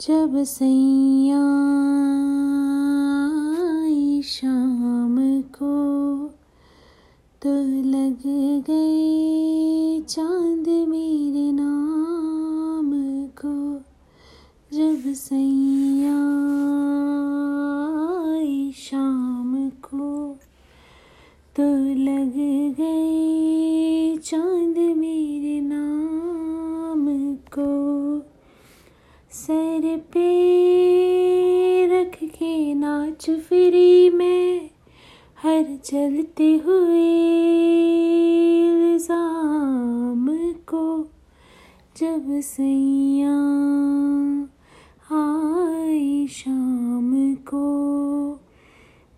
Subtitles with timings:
[0.00, 1.42] जब सैया
[4.22, 5.76] शाम को
[7.42, 7.52] तो
[7.84, 8.22] लग
[8.66, 12.90] गए चाँद मेरे नाम
[13.40, 13.54] को।
[14.76, 16.18] जब सैया
[18.72, 20.36] शाम को
[21.56, 21.68] तो
[22.04, 22.34] लग
[22.78, 27.70] गए चाँद मेरे नाम को।
[29.32, 29.65] सर
[29.96, 30.26] पे
[31.86, 34.70] रख के नाच फिरी मैं,
[35.42, 37.06] हर चलते हुए
[38.66, 41.08] इल्ज़ाम को,
[41.96, 43.36] जब सैया
[45.12, 47.66] आए शाम को।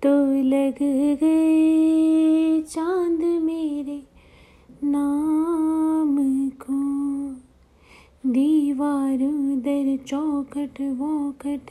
[0.02, 0.78] तो लग
[1.20, 4.02] गए चाँद मेरे
[4.84, 6.16] नाम
[6.50, 6.78] को
[8.78, 11.70] दीवारों, दर चौखट वौखट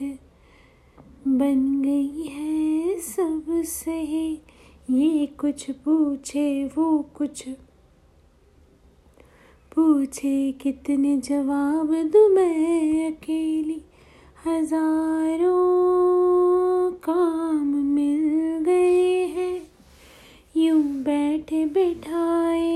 [1.28, 4.40] बन गई है सब सही
[4.90, 7.44] ये कुछ पूछे, वो कुछ
[9.76, 13.82] पूछे, कितने जवाब दूँ मैं अकेली?
[14.48, 15.62] हज़ारों
[16.92, 19.62] काम मिल गए हैं।
[20.58, 22.68] यूँ बैठे बैठाए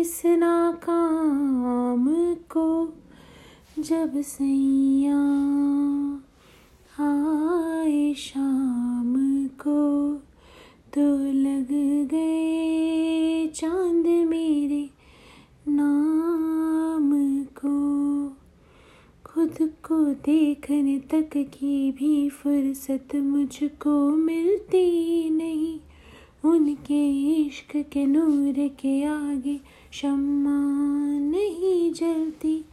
[0.00, 2.92] इस नाकाम को।
[3.80, 5.18] जब सैया
[7.00, 10.14] आए शाम को
[10.94, 11.68] तो लग
[12.08, 14.90] गए चाँद मेरे
[15.68, 18.28] नाम को।
[19.24, 25.80] खुद को देखने तक की भी फुर्सत मुझको मिलती नहीं।
[26.50, 29.60] उनके इश्क के नूर के आगे
[29.92, 30.60] शम्मा
[31.18, 32.64] नहीं जलती।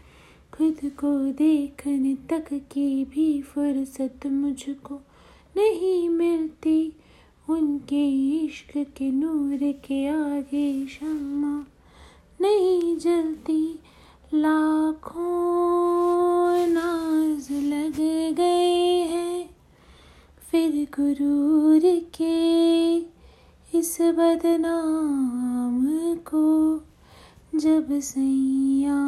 [0.58, 4.96] खुद को देखने तक की भी फुर्सत मुझको
[5.58, 6.94] नहीं मिलती।
[7.50, 8.06] उनके
[8.46, 11.66] इश्क के नूर के आगे शम्मा
[12.42, 13.80] नहीं जलती।
[14.34, 15.24] लाखों
[16.68, 18.00] नाज लग
[18.36, 19.50] गए हैं
[20.52, 21.82] फिर गुरूर
[22.16, 22.98] के
[23.78, 25.86] इस बदनाम
[26.16, 26.48] को
[27.56, 28.98] जब सैया